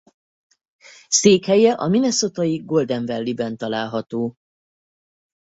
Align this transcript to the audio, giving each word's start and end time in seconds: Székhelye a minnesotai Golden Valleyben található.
Székhelye 1.07 1.73
a 1.73 1.87
minnesotai 1.87 2.57
Golden 2.57 3.05
Valleyben 3.05 3.57
található. 3.57 4.35